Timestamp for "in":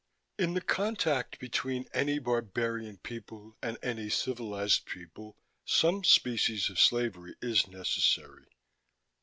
0.39-0.55